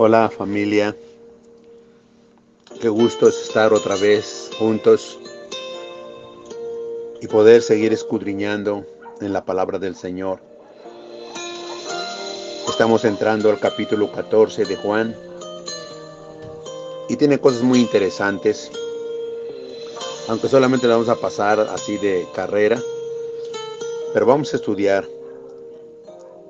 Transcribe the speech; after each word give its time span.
Hola 0.00 0.30
familia, 0.30 0.94
qué 2.80 2.88
gusto 2.88 3.26
es 3.26 3.34
estar 3.48 3.72
otra 3.72 3.96
vez 3.96 4.48
juntos 4.56 5.18
y 7.20 7.26
poder 7.26 7.62
seguir 7.62 7.92
escudriñando 7.92 8.86
en 9.20 9.32
la 9.32 9.44
palabra 9.44 9.80
del 9.80 9.96
Señor. 9.96 10.38
Estamos 12.68 13.04
entrando 13.04 13.50
al 13.50 13.58
capítulo 13.58 14.12
14 14.12 14.66
de 14.66 14.76
Juan 14.76 15.16
y 17.08 17.16
tiene 17.16 17.40
cosas 17.40 17.62
muy 17.62 17.80
interesantes, 17.80 18.70
aunque 20.28 20.48
solamente 20.48 20.86
la 20.86 20.94
vamos 20.94 21.08
a 21.08 21.16
pasar 21.16 21.58
así 21.58 21.98
de 21.98 22.24
carrera, 22.36 22.80
pero 24.14 24.26
vamos 24.26 24.54
a 24.54 24.58
estudiar 24.58 25.08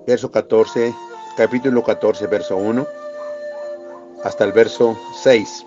verso 0.07 0.31
14, 0.31 0.95
capítulo 1.35 1.83
14, 1.83 2.27
verso 2.27 2.55
1 2.55 3.08
hasta 4.25 4.45
el 4.45 4.53
verso 4.53 4.97
6. 5.23 5.65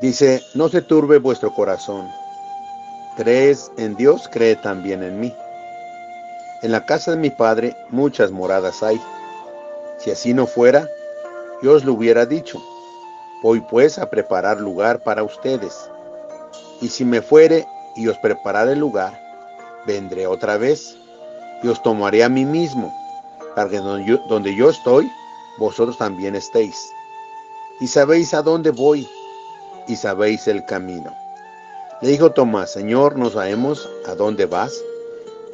Dice, 0.00 0.42
no 0.54 0.68
se 0.68 0.82
turbe 0.82 1.18
vuestro 1.18 1.54
corazón. 1.54 2.08
Crees 3.16 3.70
en 3.76 3.94
Dios, 3.96 4.28
cree 4.30 4.56
también 4.56 5.02
en 5.02 5.20
mí. 5.20 5.34
En 6.62 6.72
la 6.72 6.84
casa 6.84 7.12
de 7.12 7.16
mi 7.16 7.30
Padre 7.30 7.76
muchas 7.90 8.30
moradas 8.30 8.82
hay. 8.82 9.00
Si 9.98 10.10
así 10.10 10.34
no 10.34 10.46
fuera, 10.46 10.88
yo 11.62 11.72
os 11.72 11.84
lo 11.84 11.94
hubiera 11.94 12.26
dicho. 12.26 12.60
Voy 13.42 13.60
pues 13.60 13.98
a 13.98 14.10
preparar 14.10 14.60
lugar 14.60 15.00
para 15.00 15.22
ustedes. 15.22 15.90
Y 16.80 16.88
si 16.88 17.04
me 17.04 17.22
fuere 17.22 17.66
y 17.94 18.08
os 18.08 18.18
prepararé 18.18 18.76
lugar, 18.76 19.20
vendré 19.86 20.26
otra 20.26 20.56
vez 20.56 20.96
y 21.62 21.68
os 21.68 21.82
tomaré 21.82 22.24
a 22.24 22.28
mí 22.28 22.44
mismo, 22.44 22.92
para 23.54 23.70
que 23.70 23.78
donde 23.78 24.06
yo, 24.06 24.18
donde 24.28 24.56
yo 24.56 24.70
estoy, 24.70 25.10
vosotros 25.58 25.98
también 25.98 26.34
estéis. 26.36 26.90
Y 27.80 27.88
sabéis 27.88 28.34
a 28.34 28.42
dónde 28.42 28.70
voy, 28.70 29.08
y 29.88 29.96
sabéis 29.96 30.48
el 30.48 30.64
camino. 30.64 31.12
Le 32.00 32.10
dijo 32.10 32.32
Tomás, 32.32 32.72
Señor, 32.72 33.16
no 33.16 33.30
sabemos 33.30 33.88
a 34.06 34.14
dónde 34.14 34.46
vas. 34.46 34.72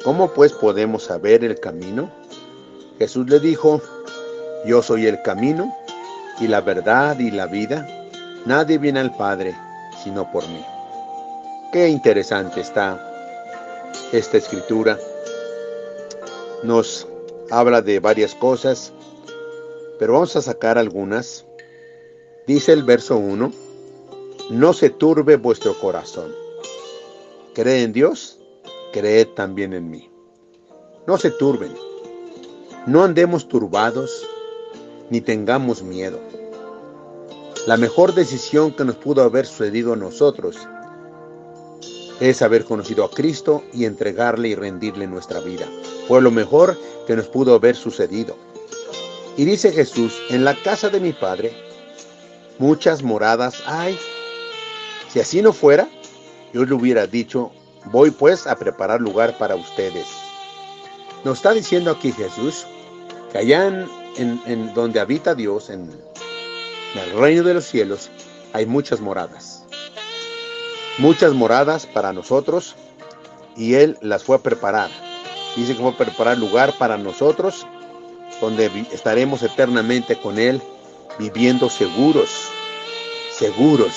¿Cómo 0.03 0.31
pues 0.31 0.53
podemos 0.53 1.03
saber 1.03 1.43
el 1.43 1.59
camino? 1.59 2.09
Jesús 2.97 3.29
le 3.29 3.39
dijo, 3.39 3.81
Yo 4.65 4.81
soy 4.81 5.07
el 5.07 5.21
camino 5.21 5.75
y 6.39 6.47
la 6.47 6.61
verdad 6.61 7.19
y 7.19 7.31
la 7.31 7.45
vida. 7.45 7.87
Nadie 8.45 8.77
viene 8.77 8.99
al 8.99 9.15
Padre 9.15 9.55
sino 10.03 10.31
por 10.31 10.47
mí. 10.47 10.65
Qué 11.71 11.87
interesante 11.87 12.61
está 12.61 12.99
esta 14.11 14.37
escritura. 14.37 14.97
Nos 16.63 17.07
habla 17.49 17.81
de 17.81 17.99
varias 17.99 18.35
cosas 18.35 18.91
pero 20.01 20.13
vamos 20.13 20.35
a 20.35 20.41
sacar 20.41 20.79
algunas. 20.79 21.45
Dice 22.47 22.73
el 22.73 22.81
verso 22.81 23.17
1, 23.17 23.51
no 24.49 24.73
se 24.73 24.89
turbe 24.89 25.35
vuestro 25.35 25.79
corazón. 25.79 26.33
Cree 27.53 27.83
en 27.83 27.93
Dios, 27.93 28.39
creed 28.93 29.27
también 29.35 29.73
en 29.73 29.91
mí. 29.91 30.09
No 31.05 31.19
se 31.19 31.29
turben, 31.29 31.71
no 32.87 33.03
andemos 33.03 33.47
turbados, 33.47 34.27
ni 35.11 35.21
tengamos 35.21 35.83
miedo. 35.83 36.19
La 37.67 37.77
mejor 37.77 38.15
decisión 38.15 38.75
que 38.75 38.83
nos 38.83 38.95
pudo 38.95 39.21
haber 39.21 39.45
sucedido 39.45 39.93
a 39.93 39.97
nosotros 39.97 40.57
es 42.19 42.41
haber 42.41 42.65
conocido 42.65 43.05
a 43.05 43.11
Cristo 43.11 43.61
y 43.71 43.85
entregarle 43.85 44.47
y 44.47 44.55
rendirle 44.55 45.05
nuestra 45.05 45.41
vida. 45.41 45.67
Fue 46.07 46.23
lo 46.23 46.31
mejor 46.31 46.75
que 47.05 47.15
nos 47.15 47.27
pudo 47.27 47.53
haber 47.53 47.75
sucedido. 47.75 48.35
Y 49.37 49.45
dice 49.45 49.71
Jesús, 49.71 50.13
en 50.29 50.43
la 50.43 50.55
casa 50.55 50.89
de 50.89 50.99
mi 50.99 51.13
Padre 51.13 51.53
muchas 52.57 53.01
moradas 53.01 53.63
hay. 53.65 53.97
Si 55.09 55.19
así 55.19 55.41
no 55.41 55.53
fuera, 55.53 55.87
yo 56.53 56.65
le 56.65 56.73
hubiera 56.73 57.07
dicho, 57.07 57.51
voy 57.85 58.11
pues 58.11 58.45
a 58.45 58.55
preparar 58.55 59.01
lugar 59.01 59.37
para 59.37 59.55
ustedes. 59.55 60.05
Nos 61.23 61.37
está 61.37 61.53
diciendo 61.53 61.91
aquí 61.91 62.11
Jesús 62.11 62.65
que 63.31 63.39
allá 63.39 63.87
en, 64.17 64.73
donde 64.73 64.99
habita 64.99 65.33
Dios, 65.33 65.69
en, 65.69 65.89
en 66.93 66.99
el 66.99 67.17
reino 67.17 67.43
de 67.43 67.53
los 67.53 67.65
cielos, 67.65 68.09
hay 68.53 68.65
muchas 68.65 68.99
moradas. 68.99 69.65
Muchas 70.97 71.33
moradas 71.33 71.85
para 71.85 72.11
nosotros 72.11 72.75
y 73.55 73.75
Él 73.75 73.97
las 74.01 74.23
fue 74.23 74.35
a 74.35 74.39
preparar. 74.39 74.89
Dice 75.55 75.73
que 75.73 75.81
fue 75.81 75.91
a 75.91 75.97
preparar 75.97 76.37
lugar 76.37 76.73
para 76.77 76.97
nosotros 76.97 77.65
donde 78.39 78.85
estaremos 78.91 79.43
eternamente 79.43 80.15
con 80.19 80.39
Él, 80.39 80.61
viviendo 81.19 81.69
seguros, 81.69 82.29
seguros, 83.37 83.93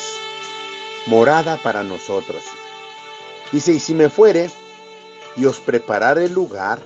morada 1.06 1.56
para 1.58 1.82
nosotros. 1.82 2.42
Dice, 3.52 3.72
y 3.74 3.80
si 3.80 3.94
me 3.94 4.08
fuere 4.08 4.50
y 5.36 5.44
os 5.44 5.58
prepararé 5.58 6.26
el 6.26 6.32
lugar, 6.32 6.80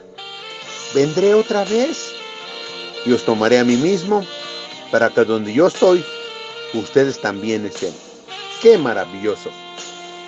vendré 0.95 1.35
otra 1.35 1.65
vez 1.65 2.13
y 3.05 3.13
os 3.13 3.25
tomaré 3.25 3.59
a 3.59 3.65
mí 3.65 3.77
mismo 3.77 4.25
para 4.91 5.11
que 5.11 5.25
donde 5.25 5.53
yo 5.53 5.67
estoy, 5.67 6.05
ustedes 6.75 7.21
también 7.21 7.67
estén. 7.67 7.95
Qué 8.61 8.77
maravilloso, 8.77 9.51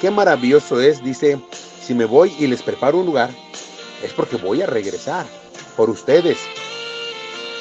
qué 0.01 0.11
maravilloso 0.11 0.81
es, 0.81 1.03
dice, 1.03 1.39
si 1.83 1.95
me 1.95 2.05
voy 2.05 2.35
y 2.39 2.47
les 2.47 2.63
preparo 2.63 2.99
un 2.99 3.07
lugar, 3.07 3.31
es 4.03 4.13
porque 4.13 4.37
voy 4.37 4.63
a 4.63 4.67
regresar 4.67 5.27
por 5.77 5.91
ustedes, 5.91 6.39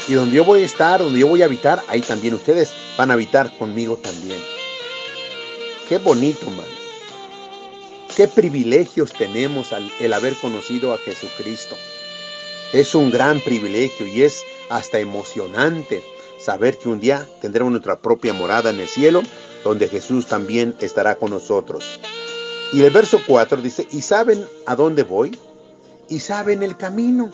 y 0.10 0.16
donde 0.16 0.38
yo 0.38 0.44
voy 0.44 0.64
a 0.64 0.66
estar, 0.66 1.02
donde 1.02 1.20
yo 1.20 1.28
voy 1.28 1.44
a 1.44 1.46
habitar, 1.46 1.84
ahí 1.88 2.02
también 2.02 2.34
ustedes 2.34 2.74
van 2.98 3.12
a 3.12 3.14
habitar 3.14 3.56
conmigo 3.60 3.96
también. 3.96 4.40
Qué 5.88 6.00
bonito, 6.00 6.50
man. 6.50 6.66
Qué 8.16 8.28
privilegios 8.28 9.14
tenemos 9.14 9.72
al 9.72 9.92
el 10.00 10.14
haber 10.14 10.34
conocido 10.38 10.94
a 10.94 10.98
Jesucristo. 10.98 11.76
Es 12.74 12.96
un 12.96 13.12
gran 13.12 13.40
privilegio 13.40 14.08
y 14.08 14.24
es 14.24 14.44
hasta 14.70 14.98
emocionante 14.98 16.04
saber 16.40 16.80
que 16.80 16.90
un 16.90 17.00
día 17.00 17.28
tendremos 17.40 17.72
nuestra 17.72 18.00
propia 18.00 18.34
morada 18.34 18.72
en 18.72 18.80
el 18.80 18.88
cielo, 18.88 19.22
donde 19.64 19.88
Jesús 19.88 20.26
también 20.26 20.76
estará 20.80 21.16
con 21.16 21.30
nosotros. 21.30 22.00
Y 22.74 22.82
el 22.82 22.90
verso 22.90 23.22
4 23.28 23.62
dice, 23.62 23.88
¿y 23.92 24.02
saben 24.02 24.44
a 24.66 24.76
dónde 24.76 25.04
voy? 25.04 25.38
¿Y 26.10 26.20
saben 26.20 26.64
el 26.64 26.76
camino? 26.78 27.30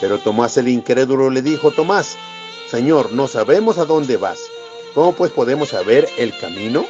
Pero 0.00 0.18
Tomás 0.18 0.56
el 0.56 0.68
incrédulo 0.68 1.30
le 1.30 1.42
dijo, 1.42 1.70
Tomás, 1.70 2.16
Señor, 2.70 3.12
no 3.12 3.28
sabemos 3.28 3.78
a 3.78 3.84
dónde 3.84 4.16
vas. 4.16 4.38
¿Cómo 4.94 5.12
pues 5.12 5.30
podemos 5.30 5.68
saber 5.68 6.08
el 6.16 6.36
camino? 6.38 6.84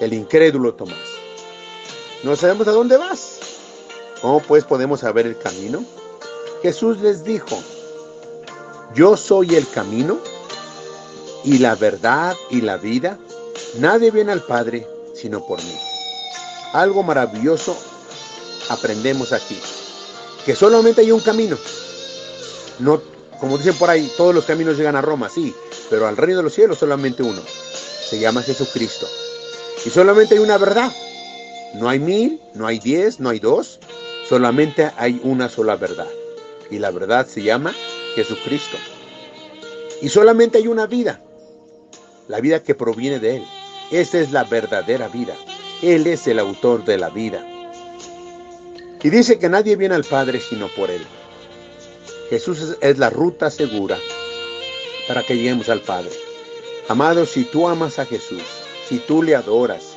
El 0.00 0.12
incrédulo 0.12 0.74
Tomás, 0.74 0.98
no 2.22 2.34
sabemos 2.36 2.66
a 2.68 2.72
dónde 2.72 2.96
vas. 2.96 3.38
¿Cómo 4.20 4.40
pues 4.40 4.64
podemos 4.64 5.00
saber 5.00 5.26
el 5.26 5.38
camino? 5.38 5.84
Jesús 6.62 6.98
les 7.00 7.24
dijo, 7.24 7.62
yo 8.94 9.16
soy 9.16 9.54
el 9.54 9.68
camino 9.70 10.18
y 11.44 11.58
la 11.58 11.74
verdad 11.74 12.34
y 12.50 12.60
la 12.60 12.76
vida. 12.76 13.18
Nadie 13.78 14.10
viene 14.10 14.32
al 14.32 14.42
Padre 14.42 14.86
sino 15.14 15.44
por 15.46 15.62
mí. 15.62 15.76
Algo 16.72 17.02
maravilloso 17.02 17.76
aprendemos 18.68 19.32
aquí 19.32 19.58
que 20.44 20.54
solamente 20.54 21.02
hay 21.02 21.12
un 21.12 21.20
camino. 21.20 21.56
No, 22.78 23.00
como 23.40 23.58
dicen 23.58 23.74
por 23.76 23.90
ahí, 23.90 24.10
todos 24.16 24.34
los 24.34 24.44
caminos 24.44 24.76
llegan 24.76 24.96
a 24.96 25.00
Roma, 25.00 25.28
sí, 25.28 25.54
pero 25.88 26.06
al 26.06 26.16
reino 26.16 26.38
de 26.38 26.42
los 26.44 26.54
cielos 26.54 26.78
solamente 26.78 27.22
uno. 27.22 27.40
Se 27.42 28.18
llama 28.18 28.42
Jesucristo. 28.42 29.06
Y 29.84 29.90
solamente 29.90 30.34
hay 30.34 30.40
una 30.40 30.58
verdad. 30.58 30.92
No 31.74 31.88
hay 31.88 31.98
mil, 31.98 32.40
no 32.54 32.66
hay 32.66 32.78
diez, 32.78 33.20
no 33.20 33.30
hay 33.30 33.38
dos. 33.38 33.78
Solamente 34.28 34.90
hay 34.96 35.20
una 35.24 35.48
sola 35.48 35.76
verdad. 35.76 36.08
Y 36.70 36.78
la 36.78 36.90
verdad 36.90 37.26
se 37.26 37.42
llama 37.42 37.74
Jesucristo. 38.14 38.76
Y 40.02 40.08
solamente 40.08 40.58
hay 40.58 40.68
una 40.68 40.86
vida. 40.86 41.22
La 42.28 42.40
vida 42.40 42.62
que 42.62 42.74
proviene 42.74 43.18
de 43.18 43.38
Él. 43.38 43.44
Esa 43.90 44.18
es 44.20 44.32
la 44.32 44.44
verdadera 44.44 45.08
vida. 45.08 45.34
Él 45.82 46.06
es 46.06 46.26
el 46.26 46.38
autor 46.38 46.84
de 46.84 46.98
la 46.98 47.10
vida. 47.10 47.44
Y 49.02 49.08
dice 49.08 49.38
que 49.38 49.48
nadie 49.48 49.76
viene 49.76 49.94
al 49.94 50.04
Padre 50.04 50.40
sino 50.40 50.68
por 50.68 50.90
Él. 50.90 51.06
Jesús 52.28 52.76
es, 52.80 52.98
la 52.98 53.10
ruta 53.10 53.50
segura 53.50 53.98
para 55.08 55.22
que 55.22 55.36
lleguemos 55.36 55.68
al 55.68 55.80
Padre. 55.80 56.10
Amado, 56.88 57.24
si 57.24 57.44
tú 57.44 57.66
amas 57.66 57.98
a 57.98 58.06
Jesús, 58.06 58.42
si 58.88 58.98
tú 58.98 59.22
le 59.22 59.34
adoras, 59.34 59.96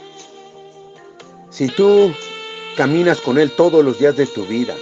si 1.50 1.68
tú 1.68 2.14
caminas 2.78 3.20
con 3.20 3.38
Él 3.38 3.52
todos 3.52 3.84
los 3.84 4.00
días 4.00 4.16
de 4.16 4.26
tu 4.26 4.46
vida, 4.46 4.76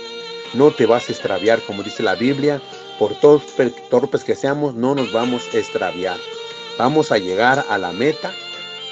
no 0.54 0.72
te 0.72 0.86
vas 0.86 1.10
a 1.10 1.12
extraviar, 1.12 1.62
como 1.62 1.84
dice 1.84 2.04
la 2.04 2.16
Biblia, 2.16 2.62
por 3.00 3.16
torpes 3.20 4.24
que 4.24 4.36
seamos, 4.36 4.76
no 4.76 4.94
nos 4.94 5.12
vamos 5.12 5.44
a 5.54 5.58
extraviar. 5.58 6.18
Vamos 6.78 7.12
a 7.12 7.18
llegar 7.18 7.66
a 7.70 7.78
la 7.78 7.92
meta 7.92 8.34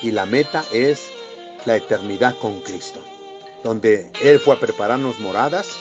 y 0.01 0.11
la 0.11 0.25
meta 0.25 0.65
es 0.73 1.07
la 1.65 1.77
eternidad 1.77 2.35
con 2.39 2.61
Cristo 2.61 2.99
donde 3.63 4.09
Él 4.21 4.39
fue 4.39 4.55
a 4.55 4.59
prepararnos 4.59 5.19
moradas 5.19 5.75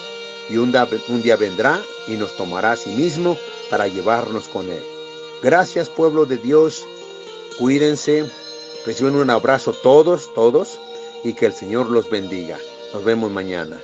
y 0.51 0.57
un 0.57 0.73
día, 1.23 1.37
vendrá 1.37 1.81
y 2.07 2.13
nos 2.13 2.37
tomará 2.37 2.73
a 2.73 2.77
sí 2.77 2.91
mismo 2.91 3.37
para 3.71 3.87
llevarnos 3.87 4.49
con 4.49 4.69
Él. 4.71 4.83
Gracias 5.43 5.89
pueblo 5.89 6.25
de 6.25 6.39
Dios, 6.39 6.87
cuídense, 7.59 8.25
reciben 8.87 9.15
un 9.15 9.31
abrazo 9.31 9.73
todos, 9.73 10.33
todos, 10.35 10.79
y 11.23 11.35
que 11.35 11.47
el 11.47 11.53
Señor 11.53 11.91
los 11.91 12.09
bendiga. 12.09 12.59
Nos 12.95 13.05
vemos 13.05 13.31
mañana. 13.31 13.79